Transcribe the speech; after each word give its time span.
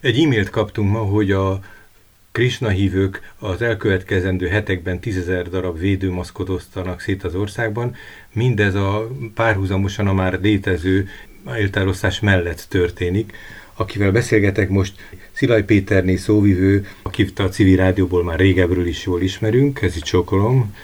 Egy 0.00 0.20
e-mailt 0.20 0.50
kaptunk 0.50 0.90
ma, 0.90 0.98
hogy 0.98 1.30
a 1.30 1.60
Krishna 2.32 2.68
hívők 2.68 3.32
az 3.38 3.62
elkövetkezendő 3.62 4.46
hetekben 4.46 5.00
tízezer 5.00 5.48
darab 5.48 5.78
védőmaszkot 5.78 6.48
osztanak 6.48 7.00
szét 7.00 7.24
az 7.24 7.34
országban. 7.34 7.94
Mindez 8.32 8.74
a 8.74 9.08
párhuzamosan 9.34 10.06
a 10.06 10.12
már 10.12 10.38
létező 10.42 11.08
eltárosztás 11.44 12.20
mellett 12.20 12.66
történik. 12.68 13.32
Akivel 13.74 14.12
beszélgetek 14.12 14.68
most, 14.68 14.92
Szilaj 15.32 15.64
Péterné 15.64 16.16
szóvivő, 16.16 16.86
akit 17.02 17.38
a 17.38 17.48
civil 17.48 17.76
rádióból 17.76 18.24
már 18.24 18.38
régebről 18.38 18.86
is 18.86 19.04
jól 19.04 19.22
ismerünk, 19.22 19.82
ez 19.82 19.96
itt 19.96 20.02
csókolom. 20.02 20.74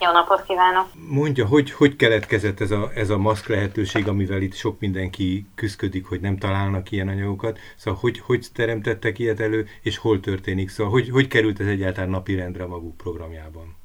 Jó 0.00 0.12
napot 0.12 0.42
kívánok! 0.42 0.86
Mondja, 1.08 1.46
hogy, 1.46 1.70
hogy 1.70 1.96
keletkezett 1.96 2.60
ez 2.60 2.70
a, 2.70 2.90
ez 2.94 3.10
a 3.10 3.18
maszk 3.18 3.48
lehetőség, 3.48 4.08
amivel 4.08 4.42
itt 4.42 4.54
sok 4.54 4.80
mindenki 4.80 5.46
küzdik, 5.54 6.06
hogy 6.06 6.20
nem 6.20 6.36
találnak 6.36 6.90
ilyen 6.90 7.08
anyagokat. 7.08 7.58
Szóval 7.76 8.00
hogy, 8.00 8.18
hogy 8.18 8.46
teremtettek 8.54 9.18
ilyet 9.18 9.40
elő, 9.40 9.66
és 9.82 9.96
hol 9.96 10.20
történik? 10.20 10.68
Szóval 10.68 10.92
hogy, 10.92 11.10
hogy 11.10 11.28
került 11.28 11.60
ez 11.60 11.66
egyáltalán 11.66 12.10
napirendre 12.10 12.64
a 12.64 12.68
maguk 12.68 12.96
programjában? 12.96 13.77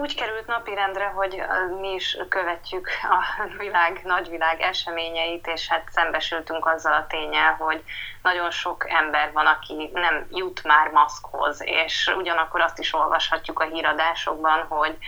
Úgy 0.00 0.14
került 0.14 0.46
napirendre, 0.46 1.04
hogy 1.04 1.42
mi 1.80 1.92
is 1.92 2.16
követjük 2.28 2.88
a 3.02 3.48
világ, 3.58 4.00
nagyvilág 4.04 4.60
eseményeit, 4.60 5.46
és 5.46 5.68
hát 5.68 5.88
szembesültünk 5.90 6.66
azzal 6.66 6.92
a 6.92 7.06
tényel, 7.06 7.54
hogy 7.54 7.84
nagyon 8.22 8.50
sok 8.50 8.90
ember 8.90 9.32
van, 9.32 9.46
aki 9.46 9.90
nem 9.92 10.26
jut 10.30 10.64
már 10.64 10.88
maszkhoz, 10.88 11.62
és 11.64 12.12
ugyanakkor 12.16 12.60
azt 12.60 12.78
is 12.78 12.94
olvashatjuk 12.94 13.60
a 13.60 13.64
híradásokban, 13.64 14.66
hogy 14.68 14.98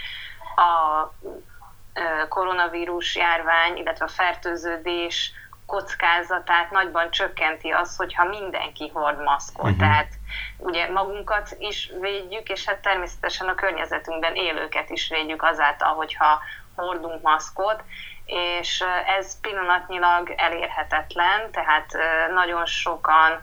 a 0.57 1.13
koronavírus 2.29 3.17
járvány, 3.17 3.77
illetve 3.77 4.05
a 4.05 4.09
fertőződés 4.09 5.33
kockázatát 5.67 6.71
nagyban 6.71 7.11
csökkenti 7.11 7.71
az, 7.71 7.97
hogyha 7.97 8.25
mindenki 8.25 8.91
hord 8.95 9.23
maszkot. 9.23 9.65
Uh-huh. 9.65 9.79
Tehát 9.79 10.09
ugye 10.59 10.91
magunkat 10.91 11.57
is 11.59 11.91
védjük, 12.01 12.49
és 12.49 12.65
hát 12.65 12.79
természetesen 12.79 13.49
a 13.49 13.55
környezetünkben 13.55 14.35
élőket 14.35 14.91
is 14.91 15.09
védjük 15.09 15.43
azáltal, 15.43 15.95
hogyha 15.95 16.41
hordunk 16.77 17.23
maszkot, 17.23 17.83
és 18.25 18.85
ez 19.19 19.41
pillanatnyilag 19.41 20.35
elérhetetlen, 20.37 21.51
tehát 21.51 21.87
nagyon 22.35 22.67
sokan 22.67 23.43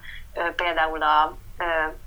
például 0.56 1.04
a, 1.04 1.38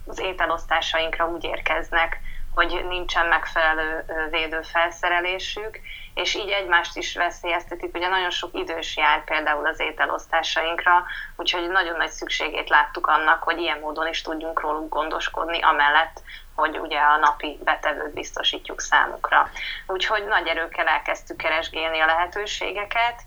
az 0.06 0.18
ételosztásainkra 0.18 1.28
úgy 1.28 1.44
érkeznek, 1.44 2.20
hogy 2.54 2.84
nincsen 2.88 3.26
megfelelő 3.26 4.04
védőfelszerelésük, 4.30 5.80
és 6.14 6.34
így 6.34 6.48
egymást 6.48 6.96
is 6.96 7.14
veszélyeztetik. 7.14 7.94
Ugye 7.94 8.08
nagyon 8.08 8.30
sok 8.30 8.50
idős 8.54 8.96
jár 8.96 9.24
például 9.24 9.66
az 9.66 9.80
ételosztásainkra, 9.80 11.04
úgyhogy 11.36 11.68
nagyon 11.68 11.96
nagy 11.96 12.10
szükségét 12.10 12.68
láttuk 12.68 13.06
annak, 13.06 13.42
hogy 13.42 13.58
ilyen 13.58 13.78
módon 13.78 14.06
is 14.06 14.22
tudjunk 14.22 14.60
róluk 14.60 14.88
gondoskodni, 14.88 15.60
amellett, 15.60 16.22
hogy 16.54 16.78
ugye 16.78 16.98
a 16.98 17.16
napi 17.16 17.58
betevőt 17.64 18.14
biztosítjuk 18.14 18.80
számukra. 18.80 19.50
Úgyhogy 19.86 20.24
nagy 20.24 20.46
erőkkel 20.46 20.86
elkezdtük 20.86 21.36
keresgélni 21.36 22.00
a 22.00 22.06
lehetőségeket, 22.06 23.22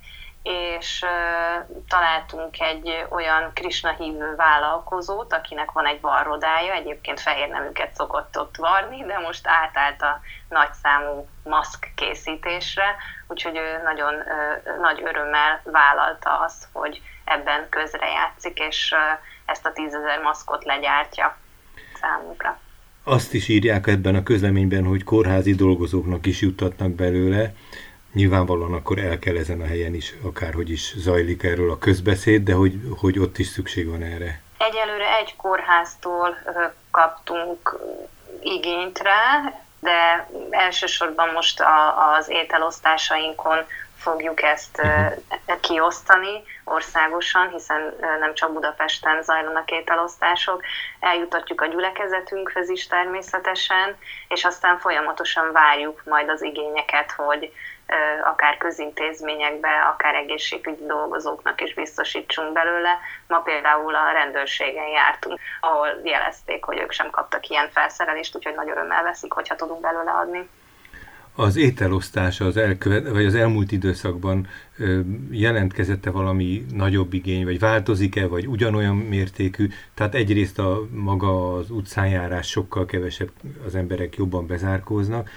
és 0.79 1.05
találtunk 1.87 2.59
egy 2.59 3.05
olyan 3.09 3.51
Krishna 3.53 3.93
hívő 3.93 4.35
vállalkozót, 4.35 5.33
akinek 5.33 5.71
van 5.71 5.85
egy 5.85 6.01
varrodája, 6.01 6.73
egyébként 6.73 7.19
fehér 7.19 7.49
neműket 7.49 7.95
szokott 7.95 8.39
ott 8.39 8.55
varni, 8.55 9.03
de 9.05 9.19
most 9.19 9.47
átállt 9.47 10.01
a 10.01 10.19
nagyszámú 10.49 11.27
maszk 11.43 11.91
készítésre, 11.95 12.95
úgyhogy 13.27 13.57
ő 13.57 13.81
nagyon 13.83 14.13
nagy 14.81 15.01
örömmel 15.05 15.61
vállalta 15.63 16.39
azt, 16.39 16.67
hogy 16.71 17.01
ebben 17.25 17.67
közrejátszik, 17.69 18.59
és 18.59 18.95
ezt 19.45 19.65
a 19.65 19.73
tízezer 19.73 20.21
maszkot 20.21 20.63
legyártja 20.63 21.37
számunkra. 22.01 22.59
Azt 23.03 23.33
is 23.33 23.47
írják 23.47 23.87
ebben 23.87 24.15
a 24.15 24.23
közleményben, 24.23 24.85
hogy 24.85 25.03
kórházi 25.03 25.55
dolgozóknak 25.55 26.25
is 26.25 26.41
juttatnak 26.41 26.91
belőle, 26.91 27.53
Nyilvánvalóan 28.13 28.73
akkor 28.73 28.97
el 28.97 29.19
kell 29.19 29.37
ezen 29.37 29.61
a 29.61 29.65
helyen 29.65 29.93
is, 29.93 30.13
akárhogy 30.23 30.69
is 30.69 30.93
zajlik 30.97 31.43
erről 31.43 31.71
a 31.71 31.77
közbeszéd, 31.77 32.43
de 32.43 32.53
hogy, 32.53 32.73
hogy 32.99 33.19
ott 33.19 33.37
is 33.37 33.47
szükség 33.47 33.89
van 33.89 34.03
erre. 34.03 34.41
Egyelőre 34.57 35.17
egy 35.17 35.35
kórháztól 35.35 36.37
kaptunk 36.91 37.79
igényt 38.41 38.99
rá, 38.99 39.53
de 39.79 40.29
elsősorban 40.49 41.29
most 41.29 41.59
a, 41.59 42.13
az 42.17 42.29
ételosztásainkon 42.29 43.65
fogjuk 43.97 44.41
ezt 44.41 44.81
uh-huh. 44.83 45.59
kiosztani 45.59 46.43
országosan, 46.63 47.49
hiszen 47.49 47.95
nem 48.19 48.33
csak 48.33 48.53
Budapesten 48.53 49.23
zajlanak 49.23 49.71
ételosztások, 49.71 50.61
eljutatjuk 50.99 51.61
a 51.61 51.65
gyülekezetünkhöz 51.65 52.69
is 52.69 52.87
természetesen, 52.87 53.97
és 54.27 54.45
aztán 54.45 54.79
folyamatosan 54.79 55.51
várjuk 55.51 56.03
majd 56.05 56.29
az 56.29 56.43
igényeket, 56.43 57.11
hogy 57.11 57.51
akár 58.31 58.57
közintézményekbe, 58.57 59.69
akár 59.93 60.15
egészségügyi 60.15 60.85
dolgozóknak 60.85 61.61
is 61.61 61.73
biztosítsunk 61.73 62.53
belőle. 62.53 62.99
Ma 63.27 63.39
például 63.39 63.95
a 63.95 64.11
rendőrségen 64.11 64.87
jártunk, 64.87 65.39
ahol 65.61 65.87
jelezték, 66.03 66.63
hogy 66.63 66.79
ők 66.79 66.91
sem 66.91 67.09
kaptak 67.09 67.47
ilyen 67.47 67.69
felszerelést, 67.69 68.35
úgyhogy 68.35 68.55
nagy 68.55 68.69
örömmel 68.69 69.03
veszik, 69.03 69.31
hogyha 69.31 69.55
tudunk 69.55 69.81
belőle 69.81 70.11
adni. 70.11 70.49
Az 71.39 71.55
ételosztása 71.55 72.45
az, 72.45 72.57
elkövet, 72.57 73.09
vagy 73.09 73.25
az 73.25 73.35
elmúlt 73.35 73.71
időszakban 73.71 74.47
jelentkezette 75.31 76.11
valami 76.11 76.65
nagyobb 76.73 77.13
igény, 77.13 77.43
vagy 77.43 77.59
változik-e, 77.59 78.27
vagy 78.27 78.47
ugyanolyan 78.47 78.95
mértékű? 78.95 79.67
Tehát 79.93 80.15
egyrészt 80.15 80.59
a 80.59 80.81
maga 80.91 81.53
az 81.53 81.69
utcánjárás 81.69 82.47
sokkal 82.47 82.85
kevesebb, 82.85 83.29
az 83.65 83.75
emberek 83.75 84.15
jobban 84.15 84.47
bezárkóznak, 84.47 85.29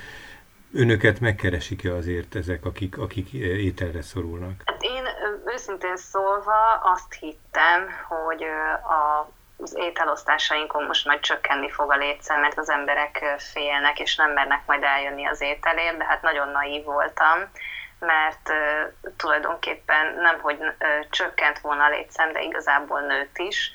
Önöket 0.74 1.20
megkeresik-e 1.20 1.94
azért 1.94 2.34
ezek, 2.34 2.64
akik, 2.64 2.98
akik 2.98 3.32
ételre 3.32 4.02
szorulnak? 4.02 4.62
Hát 4.64 4.82
én 4.82 5.04
őszintén 5.46 5.96
szólva 5.96 6.80
azt 6.82 7.12
hittem, 7.12 7.88
hogy 8.08 8.42
a 8.84 9.30
az 9.62 9.76
ételosztásainkon 9.76 10.84
most 10.84 11.06
majd 11.06 11.20
csökkenni 11.20 11.70
fog 11.70 11.92
a 11.92 11.96
létszám, 11.96 12.40
mert 12.40 12.58
az 12.58 12.70
emberek 12.70 13.24
félnek, 13.38 13.98
és 13.98 14.16
nem 14.16 14.30
mernek 14.30 14.62
majd 14.66 14.82
eljönni 14.82 15.26
az 15.26 15.40
ételért, 15.40 15.96
de 15.96 16.04
hát 16.04 16.22
nagyon 16.22 16.48
naív 16.48 16.84
voltam, 16.84 17.38
mert 17.98 18.48
uh, 18.48 19.12
tulajdonképpen 19.16 20.14
nem, 20.14 20.40
hogy 20.40 20.58
uh, 20.60 20.74
csökkent 21.10 21.58
volna 21.58 21.84
a 21.84 21.88
létszám, 21.88 22.32
de 22.32 22.42
igazából 22.42 23.00
nőtt 23.00 23.38
is 23.38 23.72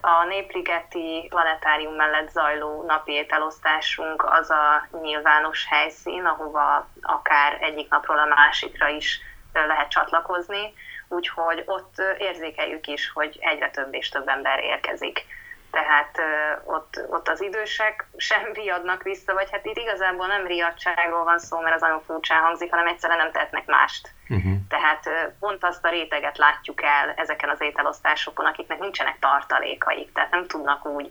a 0.00 0.24
Népligeti 0.24 1.26
Planetárium 1.28 1.94
mellett 1.94 2.28
zajló 2.28 2.84
napi 2.86 3.12
ételosztásunk 3.12 4.24
az 4.24 4.50
a 4.50 4.88
nyilvános 5.02 5.66
helyszín, 5.68 6.24
ahova 6.24 6.88
akár 7.02 7.58
egyik 7.60 7.90
napról 7.90 8.18
a 8.18 8.26
másikra 8.26 8.88
is 8.88 9.20
lehet 9.52 9.88
csatlakozni, 9.88 10.74
úgyhogy 11.08 11.62
ott 11.66 11.94
érzékeljük 12.18 12.86
is, 12.86 13.10
hogy 13.10 13.38
egyre 13.40 13.70
több 13.70 13.94
és 13.94 14.08
több 14.08 14.28
ember 14.28 14.58
érkezik 14.58 15.26
tehát 15.74 16.20
ott, 16.64 17.00
ott 17.08 17.28
az 17.28 17.42
idősek 17.42 18.06
sem 18.16 18.52
riadnak 18.52 19.02
vissza, 19.02 19.34
vagy 19.34 19.50
hát 19.50 19.64
itt 19.66 19.76
igazából 19.76 20.26
nem 20.26 20.46
riadságról 20.46 21.24
van 21.24 21.38
szó, 21.38 21.60
mert 21.60 21.74
az 21.74 21.80
nagyon 21.80 22.00
furcsán 22.00 22.42
hangzik, 22.42 22.70
hanem 22.70 22.86
egyszerűen 22.86 23.18
nem 23.18 23.32
tehetnek 23.32 23.66
mást. 23.66 24.08
Uh-huh. 24.28 24.52
Tehát 24.68 25.34
pont 25.40 25.64
azt 25.64 25.84
a 25.84 25.88
réteget 25.88 26.38
látjuk 26.38 26.82
el 26.82 27.14
ezeken 27.16 27.50
az 27.50 27.60
ételosztásokon, 27.60 28.46
akiknek 28.46 28.78
nincsenek 28.78 29.18
tartalékaik, 29.18 30.12
tehát 30.12 30.30
nem 30.30 30.46
tudnak 30.46 30.86
úgy 30.86 31.10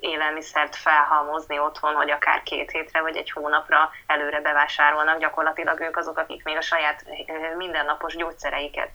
élelmiszert 0.00 0.76
felhalmozni 0.76 1.58
otthon, 1.58 1.94
hogy 1.94 2.10
akár 2.10 2.42
két 2.42 2.70
hétre 2.70 3.00
vagy 3.00 3.16
egy 3.16 3.30
hónapra 3.30 3.90
előre 4.06 4.40
bevásárolnak. 4.40 5.18
Gyakorlatilag 5.18 5.80
ők 5.80 5.96
azok, 5.96 6.18
akik 6.18 6.44
még 6.44 6.56
a 6.56 6.60
saját 6.60 7.04
mindennapos 7.56 8.16
gyógyszereiket 8.16 8.92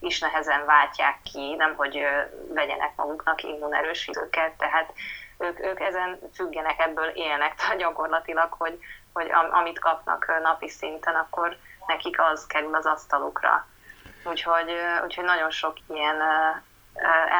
is 0.00 0.20
nehezen 0.20 0.64
váltják 0.64 1.18
ki, 1.32 1.54
nem 1.54 1.74
hogy 1.76 2.06
vegyenek 2.48 2.96
maguknak 2.96 3.42
immunerősítőket, 3.42 4.52
tehát 4.52 4.92
ők, 5.38 5.60
ők 5.60 5.80
ezen 5.80 6.18
függenek, 6.34 6.78
ebből 6.78 7.08
élnek, 7.08 7.54
tehát 7.54 7.78
gyakorlatilag, 7.78 8.52
hogy, 8.52 8.78
hogy 9.12 9.30
amit 9.50 9.78
kapnak 9.78 10.40
napi 10.42 10.68
szinten, 10.68 11.14
akkor 11.14 11.56
nekik 11.86 12.20
az 12.20 12.46
kerül 12.46 12.74
az 12.74 12.86
asztalukra. 12.86 13.66
Úgyhogy, 14.24 14.72
úgyhogy 15.04 15.24
nagyon 15.24 15.50
sok 15.50 15.76
ilyen 15.88 16.22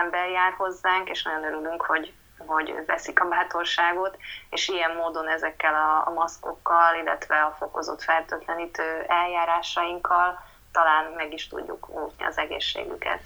ember 0.00 0.28
jár 0.28 0.52
hozzánk, 0.56 1.08
és 1.08 1.22
nagyon 1.22 1.44
örülünk, 1.44 1.82
hogy, 1.82 2.12
hogy 2.46 2.84
veszik 2.86 3.20
a 3.20 3.28
bátorságot, 3.28 4.16
és 4.50 4.68
ilyen 4.68 4.96
módon 4.96 5.28
ezekkel 5.28 5.74
a, 5.74 6.06
a 6.06 6.12
maszkokkal, 6.12 6.94
illetve 6.94 7.42
a 7.42 7.56
fokozott 7.58 8.02
fertőtlenítő 8.02 9.04
eljárásainkkal 9.06 10.49
talán 10.72 11.12
meg 11.16 11.32
is 11.32 11.46
tudjuk 11.46 11.88
óvni 11.88 12.24
az 12.24 12.38
egészségüket. 12.38 13.20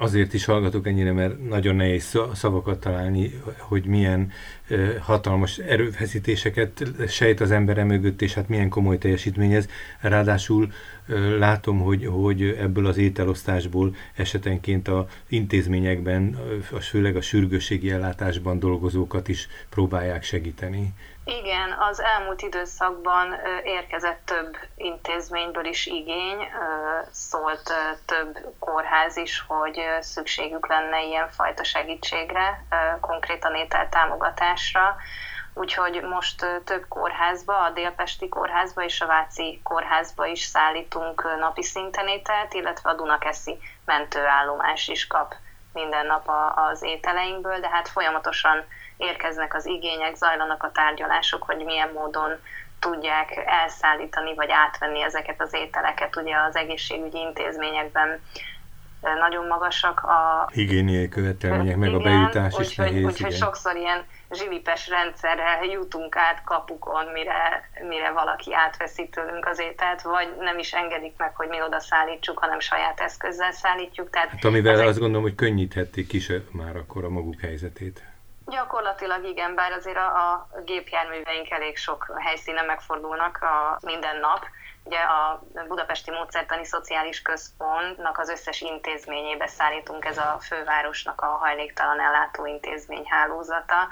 Azért 0.00 0.34
is 0.34 0.44
hallgatok 0.44 0.86
ennyire, 0.86 1.12
mert 1.12 1.48
nagyon 1.48 1.74
nehéz 1.74 2.18
szavakat 2.34 2.80
találni, 2.80 3.42
hogy 3.58 3.84
milyen 3.84 4.32
hatalmas 5.00 5.58
erőfeszítéseket 5.58 6.84
sejt 7.08 7.40
az 7.40 7.50
embere 7.50 7.84
mögött, 7.84 8.22
és 8.22 8.34
hát 8.34 8.48
milyen 8.48 8.68
komoly 8.68 8.98
teljesítmény 8.98 9.52
ez. 9.52 9.66
Ráadásul 10.00 10.72
látom, 11.38 11.80
hogy, 11.80 12.06
hogy 12.06 12.42
ebből 12.42 12.86
az 12.86 12.96
ételosztásból 12.96 13.94
esetenként 14.14 14.88
a 14.88 15.06
intézményekben, 15.28 16.38
főleg 16.80 17.16
a 17.16 17.20
sürgősségi 17.20 17.90
ellátásban 17.90 18.58
dolgozókat 18.58 19.28
is 19.28 19.48
próbálják 19.70 20.22
segíteni. 20.22 20.92
Igen, 21.38 21.72
az 21.72 22.00
elmúlt 22.02 22.42
időszakban 22.42 23.34
érkezett 23.62 24.20
több 24.24 24.56
intézményből 24.76 25.64
is 25.64 25.86
igény, 25.86 26.48
szólt 27.10 27.72
több 28.04 28.54
kórház 28.58 29.16
is, 29.16 29.44
hogy 29.46 29.80
szükségük 30.00 30.68
lenne 30.68 31.02
ilyen 31.02 31.28
fajta 31.28 31.64
segítségre, 31.64 32.64
konkrétan 33.00 33.54
ételtámogatásra. 33.54 34.96
Úgyhogy 35.54 36.02
most 36.02 36.46
több 36.64 36.88
kórházba, 36.88 37.58
a 37.58 37.70
Délpesti 37.70 38.28
kórházba 38.28 38.84
és 38.84 39.00
a 39.00 39.06
Váci 39.06 39.60
kórházba 39.62 40.26
is 40.26 40.40
szállítunk 40.40 41.36
napi 41.38 41.62
szinten 41.62 42.08
ételt, 42.08 42.54
illetve 42.54 42.90
a 42.90 42.94
Dunakeszi 42.94 43.58
mentőállomás 43.84 44.88
is 44.88 45.06
kap 45.06 45.34
minden 45.72 46.06
nap 46.06 46.30
az 46.54 46.82
ételeinkből, 46.82 47.60
de 47.60 47.68
hát 47.68 47.88
folyamatosan 47.88 48.64
érkeznek 49.00 49.54
az 49.54 49.66
igények, 49.66 50.14
zajlanak 50.14 50.62
a 50.62 50.70
tárgyalások, 50.72 51.42
hogy 51.42 51.64
milyen 51.64 51.90
módon 51.94 52.30
tudják 52.80 53.42
elszállítani 53.46 54.34
vagy 54.34 54.50
átvenni 54.50 55.02
ezeket 55.02 55.40
az 55.40 55.54
ételeket. 55.54 56.16
Ugye 56.16 56.36
az 56.48 56.56
egészségügyi 56.56 57.18
intézményekben 57.18 58.20
nagyon 59.00 59.46
magasak 59.46 60.00
a... 60.00 60.48
Higiéniai 60.52 61.08
követelmények, 61.08 61.76
meg 61.76 61.88
igen, 61.88 62.00
a 62.00 62.02
bejutás 62.02 62.58
is 62.58 62.76
nehéz. 62.76 63.04
Úgyhogy 63.04 63.32
sokszor 63.32 63.76
ilyen 63.76 64.04
zsilipes 64.30 64.88
rendszerrel 64.88 65.64
jutunk 65.64 66.16
át 66.16 66.44
kapukon, 66.44 67.06
mire, 67.12 67.70
mire 67.88 68.10
valaki 68.10 68.54
átveszi 68.54 69.08
tőlünk 69.08 69.46
az 69.46 69.60
ételt, 69.60 70.02
vagy 70.02 70.34
nem 70.38 70.58
is 70.58 70.72
engedik 70.72 71.12
meg, 71.16 71.36
hogy 71.36 71.48
mi 71.48 71.62
oda 71.62 71.80
szállítsuk, 71.80 72.38
hanem 72.38 72.60
saját 72.60 73.00
eszközzel 73.00 73.52
szállítjuk. 73.52 74.10
Tehát 74.10 74.30
hát 74.30 74.44
amivel 74.44 74.86
azt 74.86 74.98
gondolom, 74.98 75.22
hogy 75.22 75.34
könnyíthették 75.34 76.12
is 76.12 76.32
már 76.50 76.76
akkor 76.76 77.04
a 77.04 77.08
maguk 77.08 77.40
helyzetét. 77.40 78.02
Gyakorlatilag 78.50 79.24
igen, 79.24 79.54
bár 79.54 79.72
azért 79.72 79.96
a, 79.96 80.06
a 80.06 80.48
gépjárműveink 80.64 81.50
elég 81.50 81.76
sok 81.76 82.12
helyszínen 82.18 82.64
megfordulnak 82.64 83.38
a 83.42 83.78
minden 83.80 84.16
nap. 84.16 84.46
Ugye 84.84 84.98
a 84.98 85.42
Budapesti 85.68 86.10
Módszertani 86.10 86.64
Szociális 86.64 87.22
Központnak 87.22 88.18
az 88.18 88.28
összes 88.28 88.60
intézményébe 88.60 89.46
szállítunk, 89.46 90.04
ez 90.04 90.18
a 90.18 90.38
fővárosnak 90.40 91.20
a 91.20 91.26
hajléktalan 91.26 92.00
ellátó 92.00 92.46
intézmény 92.46 93.06
hálózata, 93.08 93.88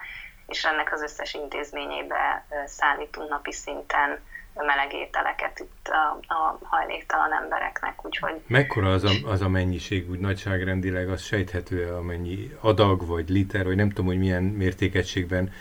és 0.49 0.65
ennek 0.65 0.93
az 0.93 1.03
összes 1.03 1.35
intézményébe 1.35 2.47
szállítunk 2.67 3.29
napi 3.29 3.53
szinten 3.53 4.21
meleg 4.55 4.93
ételeket 4.93 5.59
itt 5.59 5.89
a, 5.89 6.35
a 6.35 6.59
hajléktalan 6.63 7.33
embereknek, 7.33 8.05
úgyhogy... 8.05 8.43
Mekkora 8.47 8.93
az 8.93 9.05
a, 9.05 9.11
az 9.25 9.41
a 9.41 9.49
mennyiség, 9.49 10.11
úgy 10.11 10.19
nagyságrendileg, 10.19 11.09
az 11.09 11.23
sejthető-e 11.23 11.97
amennyi 11.97 12.57
adag, 12.61 13.07
vagy 13.07 13.29
liter, 13.29 13.65
vagy 13.65 13.77
nem 13.77 13.89
tudom, 13.89 14.07
hogy 14.07 14.19
milyen 14.19 14.43
mértékegységben 14.43 15.53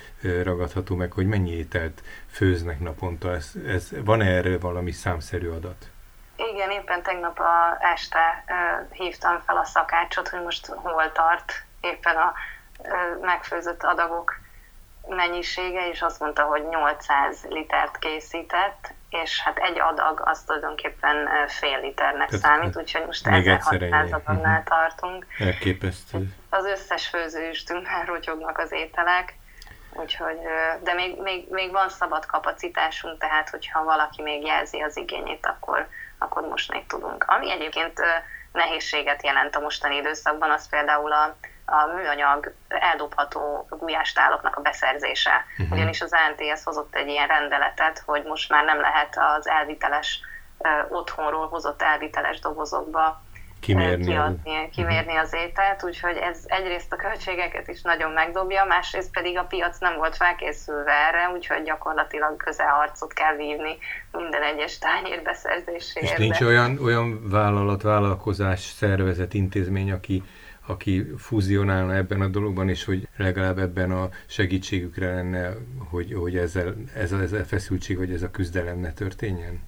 ragadható 0.43 0.95
meg, 0.95 1.11
hogy 1.11 1.27
mennyi 1.27 1.51
ételt 1.51 2.01
főznek 2.31 2.79
naponta, 2.79 3.33
ez, 3.33 3.51
ez, 3.67 3.89
van 4.05 4.21
-e 4.21 4.25
erre 4.25 4.59
valami 4.59 4.91
számszerű 4.91 5.49
adat? 5.49 5.89
Igen, 6.35 6.71
éppen 6.71 7.03
tegnap 7.03 7.39
a 7.39 7.77
este 7.79 8.43
hívtam 8.91 9.41
fel 9.45 9.57
a 9.57 9.63
szakácsot, 9.63 10.27
hogy 10.27 10.43
most 10.43 10.65
hol 10.65 11.11
tart 11.11 11.63
éppen 11.81 12.15
a 12.15 12.33
megfőzött 13.21 13.83
adagok 13.83 14.39
mennyisége, 15.09 15.89
és 15.89 16.01
azt 16.01 16.19
mondta, 16.19 16.43
hogy 16.43 16.63
800 16.67 17.45
litert 17.49 17.97
készített, 17.97 18.93
és 19.09 19.41
hát 19.41 19.57
egy 19.57 19.79
adag 19.79 20.21
az 20.25 20.43
tulajdonképpen 20.43 21.29
fél 21.47 21.79
liternek 21.79 22.29
Tehát, 22.29 22.45
számít, 22.45 22.77
úgyhogy 22.77 23.05
most 23.05 23.27
1600 23.27 24.11
adagnál 24.11 24.59
mhm. 24.59 24.67
tartunk. 24.67 25.25
Elképesztő. 25.37 26.35
Az 26.49 26.65
összes 26.65 27.07
főzőistünkben 27.07 28.05
rotyognak 28.13 28.57
az 28.57 28.71
ételek, 28.71 29.35
úgyhogy, 29.93 30.37
de 30.83 30.93
még, 30.93 31.21
még, 31.21 31.47
még 31.49 31.71
van 31.71 31.89
szabad 31.89 32.25
kapacitásunk, 32.25 33.19
tehát 33.19 33.49
hogyha 33.49 33.83
valaki 33.83 34.21
még 34.21 34.45
jelzi 34.45 34.79
az 34.79 34.97
igényét, 34.97 35.45
akkor, 35.45 35.87
akkor 36.17 36.47
most 36.47 36.71
még 36.71 36.87
tudunk. 36.87 37.23
Ami 37.27 37.51
egyébként 37.51 38.01
nehézséget 38.51 39.23
jelent 39.23 39.55
a 39.55 39.59
mostani 39.59 39.95
időszakban, 39.95 40.51
az 40.51 40.69
például 40.69 41.11
a, 41.11 41.37
a 41.69 41.95
műanyag 41.95 42.53
eldobható 42.67 43.67
gulyástáloknak 43.69 44.55
a 44.55 44.61
beszerzése. 44.61 45.45
Uh-huh. 45.57 45.77
Ugyanis 45.77 46.01
az 46.01 46.11
ANTS 46.13 46.63
hozott 46.63 46.95
egy 46.95 47.07
ilyen 47.07 47.27
rendeletet, 47.27 48.03
hogy 48.05 48.23
most 48.23 48.49
már 48.49 48.65
nem 48.65 48.79
lehet 48.79 49.17
az 49.37 49.47
elviteles, 49.47 50.19
otthonról 50.89 51.47
hozott 51.47 51.81
elviteles 51.81 52.39
dobozokba 52.39 53.21
kimérni, 53.59 54.05
kiadni, 54.05 54.69
kimérni 54.69 55.11
uh-huh. 55.11 55.21
az 55.21 55.33
ételt, 55.33 55.83
úgyhogy 55.83 56.17
ez 56.17 56.43
egyrészt 56.45 56.93
a 56.93 56.95
költségeket 56.95 57.67
is 57.67 57.81
nagyon 57.81 58.11
megdobja, 58.11 58.65
másrészt 58.65 59.11
pedig 59.11 59.37
a 59.37 59.43
piac 59.43 59.79
nem 59.79 59.95
volt 59.95 60.15
felkészülve 60.15 60.91
erre, 60.91 61.29
úgyhogy 61.33 61.63
gyakorlatilag 61.63 62.37
közelharcot 62.37 63.13
kell 63.13 63.35
vívni 63.35 63.77
minden 64.11 64.43
egyes 64.43 64.77
tányér 64.77 65.21
beszerzéséért. 65.21 66.11
És 66.11 66.17
nincs 66.17 66.41
olyan, 66.41 66.79
olyan 66.83 67.29
vállalat, 67.29 67.81
vállalkozás, 67.81 68.59
szervezet, 68.59 69.33
intézmény, 69.33 69.91
aki 69.91 70.23
aki 70.67 71.13
fúzionálna 71.17 71.95
ebben 71.95 72.21
a 72.21 72.27
dologban, 72.27 72.69
és 72.69 72.83
hogy 72.85 73.07
legalább 73.17 73.57
ebben 73.57 73.91
a 73.91 74.09
segítségükre 74.25 75.13
lenne, 75.13 75.53
hogy, 75.89 76.13
hogy 76.13 76.37
ezzel, 76.37 76.75
ez, 76.95 77.11
a, 77.11 77.21
ez 77.21 77.31
a 77.31 77.43
feszültség, 77.43 77.97
vagy 77.97 78.11
ez 78.11 78.21
a 78.21 78.31
küzdelem 78.31 78.79
ne 78.79 78.91
történjen? 78.91 79.61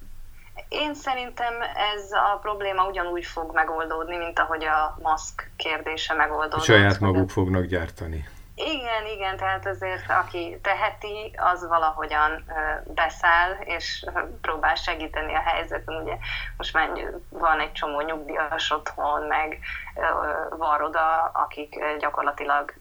Én 0.70 0.94
szerintem 0.94 1.54
ez 1.96 2.12
a 2.12 2.38
probléma 2.42 2.88
ugyanúgy 2.88 3.26
fog 3.26 3.52
megoldódni, 3.54 4.18
mint 4.18 4.40
ahogy 4.40 4.64
a 4.64 5.00
maszk 5.02 5.50
kérdése 5.56 6.14
megoldódott. 6.14 6.64
Saját 6.64 7.00
maguk 7.00 7.30
fognak 7.30 7.66
gyártani. 7.66 8.28
Igen, 8.62 9.06
igen, 9.06 9.38
tehát 9.38 9.66
azért 9.66 10.10
aki 10.10 10.60
teheti, 10.62 11.32
az 11.38 11.68
valahogyan 11.68 12.46
beszáll, 12.86 13.52
és 13.60 14.06
próbál 14.42 14.76
segíteni 14.76 15.34
a 15.34 15.42
helyzeten. 15.42 16.02
Ugye 16.02 16.18
most 16.58 16.74
már 16.74 16.90
van 17.30 17.60
egy 17.60 17.72
csomó 17.72 18.02
nyugdíjas 18.02 18.72
otthon, 18.72 19.28
meg 19.28 19.60
van 20.50 20.82
oda, 20.82 21.32
akik 21.34 21.76
gyakorlatilag 22.00 22.74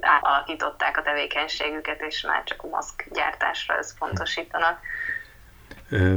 átalakították 0.00 0.96
a 0.96 1.02
tevékenységüket, 1.02 2.00
és 2.00 2.22
már 2.22 2.42
csak 2.44 2.62
a 2.62 2.68
maszk 2.68 3.04
gyártásra 3.10 3.78
összpontosítanak. 3.78 4.80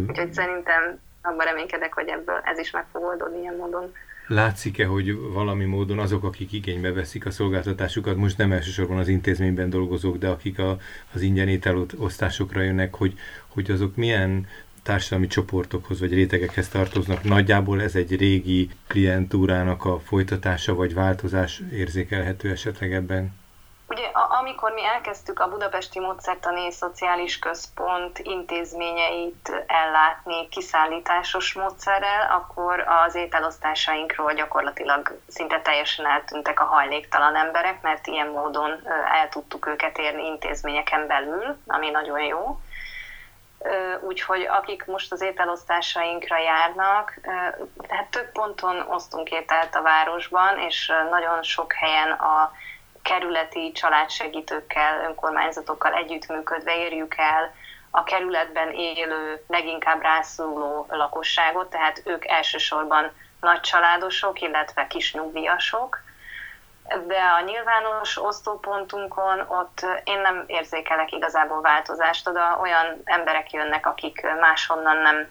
Úgyhogy 0.08 0.34
szerintem 0.34 1.02
abban 1.22 1.46
reménykedek, 1.46 1.94
hogy 1.94 2.08
ebből 2.08 2.42
ez 2.44 2.60
is 2.60 2.72
meg 2.72 2.86
fog 2.92 3.04
oldódni 3.04 3.40
ilyen 3.40 3.56
módon. 3.56 3.94
Látszik-e, 4.28 4.86
hogy 4.86 5.18
valami 5.34 5.66
módon 5.66 6.00
azok, 6.00 6.24
akik 6.24 6.52
igénybe 6.52 6.92
veszik 6.92 7.26
a 7.26 7.32
szolgáltatásukat, 7.32 8.16
most 8.16 8.38
nem 8.38 8.52
elsősorban 8.52 8.98
az 8.98 9.08
intézményben 9.08 9.70
dolgozók, 9.70 10.18
de 10.18 10.28
akik 10.28 10.60
a, 10.60 10.80
az 11.14 11.22
ingyen 11.22 11.48
ételosztásokra 11.48 12.62
jönnek, 12.62 12.96
hogy, 12.96 13.14
hogy 13.48 13.72
azok 13.72 13.96
milyen 13.96 14.48
társadalmi 14.84 15.28
csoportokhoz 15.28 16.00
vagy 16.00 16.14
rétegekhez 16.14 16.68
tartoznak. 16.68 17.24
Nagyjából 17.24 17.82
ez 17.82 17.96
egy 17.96 18.16
régi 18.16 18.70
klientúrának 18.88 19.86
a 19.86 20.00
folytatása 20.00 20.74
vagy 20.76 20.94
változás 20.94 21.62
érzékelhető 21.72 22.52
esetleg 22.52 22.94
ebben? 22.94 23.34
Amikor 24.46 24.72
mi 24.72 24.86
elkezdtük 24.86 25.40
a 25.40 25.50
Budapesti 25.50 26.00
Módszertani 26.00 26.72
Szociális 26.72 27.40
Központ 27.40 28.20
intézményeit 28.20 29.64
ellátni 29.68 30.48
kiszállításos 30.50 31.54
módszerrel, 31.54 32.32
akkor 32.32 32.80
az 32.80 33.16
ételosztásainkról 33.16 34.34
gyakorlatilag 34.34 35.20
szinte 35.28 35.62
teljesen 35.62 36.06
eltűntek 36.06 36.60
a 36.60 36.64
hajléktalan 36.64 37.36
emberek, 37.36 37.82
mert 37.82 38.08
ilyen 38.08 38.28
módon 38.28 38.88
el 39.14 39.30
tudtuk 39.30 39.68
őket 39.68 39.98
érni 39.98 40.26
intézményeken 40.26 41.08
belül, 41.08 41.58
ami 41.68 41.90
nagyon 41.90 42.20
jó. 42.20 42.60
Úgyhogy 44.02 44.42
akik 44.42 44.86
most 44.86 45.12
az 45.12 45.22
ételosztásainkra 45.22 46.38
járnak, 46.38 47.20
tehát 47.88 48.08
több 48.10 48.32
ponton 48.32 48.86
osztunk 48.90 49.30
ételt 49.30 49.76
a 49.76 49.82
városban, 49.82 50.60
és 50.60 50.92
nagyon 51.10 51.44
sok 51.44 51.74
helyen 51.74 52.12
a 52.12 52.52
kerületi 53.06 53.72
családsegítőkkel, 53.72 55.04
önkormányzatokkal 55.08 55.94
együttműködve 55.94 56.78
érjük 56.78 57.16
el 57.18 57.54
a 57.92 58.04
kerületben 58.04 58.72
élő, 58.72 59.44
leginkább 59.48 60.02
rászóló 60.02 60.86
lakosságot, 60.90 61.70
tehát 61.70 62.02
ők 62.06 62.26
elsősorban 62.28 63.12
nagy 63.42 63.60
családosok, 63.60 64.42
illetve 64.42 64.88
kis 64.88 65.14
nyugdíjasok, 65.14 66.00
de 67.08 67.20
a 67.40 67.42
nyilvános 67.42 68.24
osztópontunkon 68.24 69.40
ott 69.40 69.86
én 70.04 70.20
nem 70.20 70.44
érzékelek 70.48 71.12
igazából 71.12 71.62
változást, 71.62 72.28
oda. 72.28 72.58
Olyan 72.62 73.02
emberek 73.04 73.52
jönnek, 73.52 73.86
akik 73.86 74.28
máshonnan 74.40 74.98
nem 74.98 75.28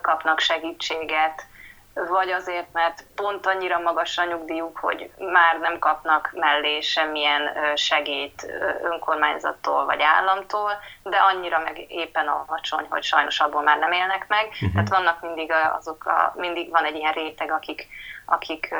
kapnak 0.00 0.40
segítséget, 0.40 1.46
vagy 1.94 2.30
azért, 2.30 2.72
mert 2.72 3.04
pont 3.14 3.46
annyira 3.46 3.78
magas 3.78 4.18
a 4.18 4.24
nyugdíjuk, 4.24 4.76
hogy 4.76 5.10
már 5.18 5.58
nem 5.58 5.78
kapnak 5.78 6.30
mellé 6.34 6.80
semmilyen 6.80 7.76
segít 7.76 8.46
önkormányzattól 8.82 9.84
vagy 9.84 10.00
államtól, 10.02 10.72
de 11.02 11.16
annyira 11.16 11.58
meg 11.58 11.84
éppen 11.88 12.26
alacsony, 12.26 12.86
hogy 12.90 13.02
sajnos 13.02 13.40
abból 13.40 13.62
már 13.62 13.78
nem 13.78 13.92
élnek 13.92 14.24
meg. 14.28 14.46
Uh-huh. 14.46 14.72
Tehát 14.72 14.88
vannak 14.88 15.20
mindig 15.20 15.52
azok, 15.78 16.06
a, 16.06 16.32
mindig 16.36 16.70
van 16.70 16.84
egy 16.84 16.96
ilyen 16.96 17.12
réteg, 17.12 17.50
akik, 17.50 17.86
akik 18.26 18.74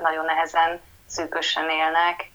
nagyon 0.00 0.24
nehezen, 0.24 0.80
szűkösen 1.06 1.70
élnek, 1.70 2.30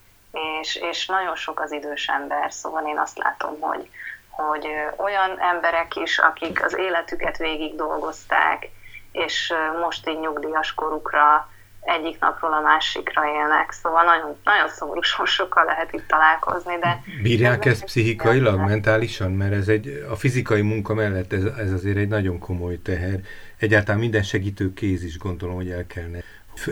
és, 0.62 0.76
és 0.76 1.06
nagyon 1.06 1.36
sok 1.36 1.60
az 1.60 1.72
idős 1.72 2.08
ember, 2.08 2.52
szóval 2.52 2.88
én 2.88 2.98
azt 2.98 3.18
látom, 3.18 3.60
hogy, 3.60 3.90
hogy 4.30 4.68
olyan 4.98 5.40
emberek 5.40 5.96
is, 5.96 6.18
akik 6.18 6.64
az 6.64 6.78
életüket 6.78 7.38
végig 7.38 7.76
dolgozták, 7.76 8.70
és 9.14 9.54
most 9.82 10.10
így 10.10 10.20
nyugdíjas 10.20 10.74
korukra 10.74 11.48
egyik 11.82 12.20
napról 12.20 12.54
a 12.54 12.62
másikra 12.62 13.22
élnek, 13.26 13.72
szóval 13.72 14.04
nagyon, 14.04 14.36
nagyon 14.44 14.70
szomorú 14.70 15.02
sorsokkal 15.16 15.66
lehet 15.66 15.94
itt 15.94 16.08
találkozni, 16.08 16.78
de... 16.80 17.02
Bírják 17.22 17.66
ezt 17.66 17.84
pszichikailag, 17.84 18.60
mentálisan? 18.60 19.32
Mert 19.32 19.54
ez 19.54 19.68
egy, 19.68 20.06
a 20.10 20.16
fizikai 20.16 20.62
munka 20.62 20.94
mellett 20.94 21.34
ez, 21.34 21.44
ez 21.44 21.72
azért 21.72 21.98
egy 21.98 22.08
nagyon 22.08 22.40
komoly 22.40 22.82
teher. 22.82 23.20
Egyáltalán 23.58 24.00
minden 24.00 24.24
segítő 24.24 24.74
kéz 24.74 25.04
is 25.04 25.18
gondolom, 25.18 25.56
hogy 25.56 25.70
el 25.70 25.88
kellene. 25.88 26.20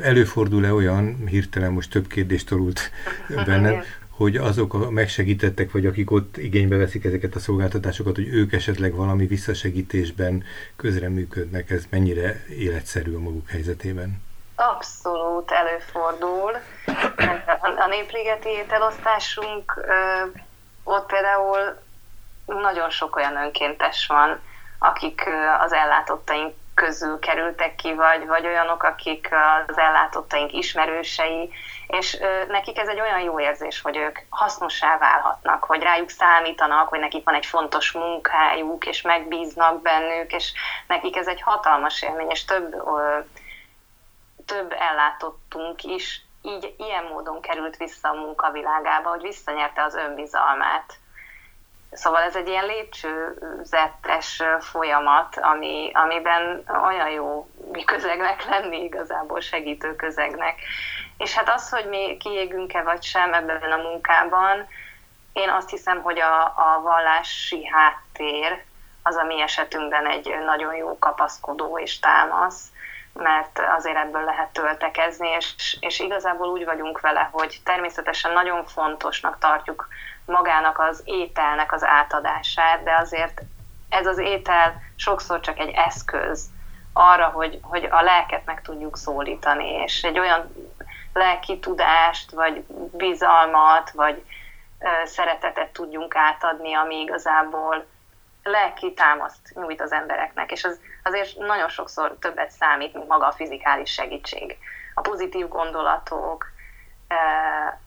Előfordul-e 0.02 0.74
olyan, 0.74 1.28
hirtelen 1.28 1.72
most 1.72 1.92
több 1.92 2.08
kérdést 2.08 2.48
torult 2.48 2.92
bennem, 3.46 3.84
hogy 4.22 4.36
azok 4.36 4.74
a 4.74 4.90
megsegítettek, 4.90 5.72
vagy 5.72 5.86
akik 5.86 6.12
ott 6.12 6.38
igénybe 6.38 6.78
veszik 6.78 7.06
ezeket 7.06 7.36
a 7.36 7.40
szolgáltatásokat, 7.40 8.16
hogy 8.16 8.28
ők 8.28 8.54
esetleg 8.54 8.96
valami 8.96 9.26
visszasegítésben 9.26 10.44
közreműködnek, 10.76 11.70
ez 11.70 11.84
mennyire 11.90 12.44
életszerű 12.50 13.16
a 13.16 13.20
maguk 13.20 13.50
helyzetében? 13.50 14.24
Abszolút 14.56 15.52
előfordul. 15.52 16.52
A 17.60 17.88
népligeti 17.90 18.50
ételosztásunk 18.50 19.88
ott 20.84 21.06
például 21.06 21.78
nagyon 22.46 22.90
sok 22.90 23.16
olyan 23.16 23.36
önkéntes 23.36 24.08
van, 24.08 24.40
akik 24.80 25.24
az 25.60 25.74
ellátottaink 25.74 26.54
közül 26.74 27.20
kerültek 27.20 27.76
ki, 27.76 27.94
vagy, 27.94 28.28
vagy 28.28 28.46
olyanok, 28.46 28.84
akik 28.84 29.30
az 29.68 29.78
ellátottaink 29.78 30.54
ismerősei, 30.54 31.50
és 31.92 32.18
nekik 32.48 32.78
ez 32.78 32.88
egy 32.88 33.00
olyan 33.00 33.20
jó 33.20 33.40
érzés, 33.40 33.82
hogy 33.82 33.98
ők 33.98 34.20
hasznossá 34.30 34.98
válhatnak, 34.98 35.64
hogy 35.64 35.82
rájuk 35.82 36.10
számítanak, 36.10 36.88
hogy 36.88 37.00
nekik 37.00 37.24
van 37.24 37.36
egy 37.36 37.46
fontos 37.46 37.92
munkájuk, 37.92 38.86
és 38.88 39.02
megbíznak 39.02 39.82
bennük, 39.82 40.34
és 40.34 40.54
nekik 40.88 41.16
ez 41.16 41.28
egy 41.28 41.42
hatalmas 41.42 42.02
élmény, 42.02 42.30
és 42.30 42.46
több, 42.46 42.76
több 44.46 44.76
ellátottunk 44.80 45.84
is 45.84 46.22
így 46.42 46.76
ilyen 46.78 47.04
módon 47.04 47.42
került 47.42 47.78
vissza 47.78 48.10
a 48.10 48.14
munkavilágába, 48.14 49.10
hogy 49.10 49.22
visszanyerte 49.22 49.84
az 49.84 49.96
önbizalmát. 49.96 50.94
Szóval 51.92 52.22
ez 52.22 52.36
egy 52.36 52.48
ilyen 52.48 52.66
lépcsőzetes 52.66 54.44
folyamat, 54.60 55.38
ami, 55.38 55.92
amiben 55.94 56.64
olyan 56.84 57.10
jó 57.10 57.50
közegnek 57.86 58.46
lenni 58.46 58.84
igazából, 58.84 59.40
segítő 59.40 59.96
közegnek. 59.96 60.60
És 61.22 61.34
hát 61.34 61.50
az, 61.50 61.70
hogy 61.70 61.86
mi 61.86 62.18
kiégünk-e 62.18 62.82
vagy 62.84 63.04
sem 63.04 63.34
ebben 63.34 63.72
a 63.72 63.82
munkában, 63.82 64.68
én 65.34 65.50
azt 65.50 65.70
hiszem, 65.70 66.02
hogy 66.02 66.20
a, 66.20 66.42
a 66.44 66.82
vallási 66.82 67.68
háttér 67.68 68.64
az 69.04 69.16
a 69.16 69.24
mi 69.24 69.42
esetünkben 69.42 70.08
egy 70.08 70.36
nagyon 70.46 70.76
jó 70.76 71.00
kapaszkodó 71.00 71.80
és 71.80 72.00
támasz, 72.00 72.64
mert 73.14 73.60
azért 73.78 73.98
ebből 73.98 74.24
lehet 74.24 74.50
töltekezni, 74.50 75.30
és, 75.30 75.78
és 75.80 76.00
igazából 76.00 76.48
úgy 76.48 76.66
vagyunk 76.66 77.00
vele, 77.00 77.30
hogy 77.32 77.62
természetesen 77.64 78.32
nagyon 78.32 78.66
fontosnak 78.66 79.38
tartjuk 79.38 79.88
magának 80.26 80.80
az 80.80 81.02
ételnek 81.06 81.74
az 81.74 81.84
átadását, 81.84 82.84
de 82.84 82.96
azért 82.96 83.42
ez 83.90 84.06
az 84.06 84.18
étel 84.18 84.82
sokszor 84.96 85.40
csak 85.40 85.60
egy 85.60 85.72
eszköz 85.76 86.50
arra, 86.94 87.26
hogy, 87.26 87.60
hogy 87.62 87.88
a 87.92 88.02
lelket 88.02 88.46
meg 88.46 88.62
tudjuk 88.62 88.98
szólítani, 88.98 89.70
és 89.70 90.04
egy 90.04 90.20
olyan 90.20 90.54
lelki 91.14 91.60
tudást, 91.60 92.32
vagy 92.32 92.64
bizalmat, 92.92 93.92
vagy 93.92 94.24
szeretetet 95.04 95.70
tudjunk 95.70 96.16
átadni, 96.16 96.74
ami 96.74 96.96
igazából 97.00 97.86
lelki 98.44 98.94
támaszt 98.94 99.54
nyújt 99.54 99.82
az 99.82 99.92
embereknek, 99.92 100.52
és 100.52 100.64
az 100.64 100.80
azért 101.04 101.38
nagyon 101.38 101.70
sokszor 101.70 102.16
többet 102.20 102.50
számít, 102.50 102.94
mint 102.94 103.08
maga 103.08 103.28
a 103.28 103.32
fizikális 103.32 103.92
segítség. 103.92 104.58
A 104.94 105.02
pozitív 105.02 105.48
gondolatok, 105.48 106.46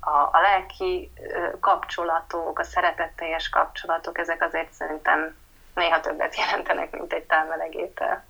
a, 0.00 0.10
a 0.10 0.40
lelki 0.40 1.12
kapcsolatok, 1.60 2.58
a 2.58 2.64
szeretetteljes 2.64 3.48
kapcsolatok, 3.48 4.18
ezek 4.18 4.42
azért 4.42 4.72
szerintem 4.72 5.36
néha 5.74 6.00
többet 6.00 6.36
jelentenek, 6.46 6.90
mint 6.90 7.12
egy 7.12 7.24
támelegétel. 7.24 8.24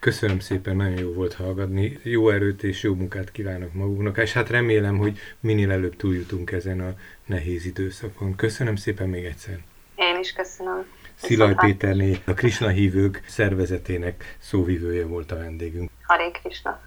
Köszönöm 0.00 0.38
szépen, 0.38 0.76
nagyon 0.76 0.98
jó 0.98 1.12
volt 1.12 1.34
hallgatni. 1.34 1.98
Jó 2.02 2.30
erőt 2.30 2.62
és 2.62 2.82
jó 2.82 2.94
munkát 2.94 3.30
kívánok 3.30 3.72
magunknak, 3.72 4.18
és 4.18 4.32
hát 4.32 4.50
remélem, 4.50 4.98
hogy 4.98 5.18
minél 5.40 5.70
előbb 5.70 5.96
túljutunk 5.96 6.50
ezen 6.50 6.80
a 6.80 6.94
nehéz 7.26 7.64
időszakon. 7.64 8.34
Köszönöm 8.36 8.76
szépen 8.76 9.08
még 9.08 9.24
egyszer. 9.24 9.58
Én 9.96 10.18
is 10.20 10.32
köszönöm. 10.32 10.84
Szilaj 11.14 11.54
Péterné, 11.54 12.18
a 12.24 12.32
Krisna 12.32 12.68
hívők 12.68 13.22
szervezetének 13.26 14.36
szóvivője 14.38 15.06
volt 15.06 15.32
a 15.32 15.36
vendégünk. 15.36 15.90
Haré 16.02 16.30
Krisna. 16.30 16.80